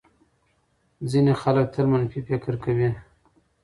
ځینې 1.09 1.33
خلک 1.41 1.65
تل 1.73 1.85
منفي 1.93 2.19
فکر 2.29 2.53
کوي. 2.63 2.89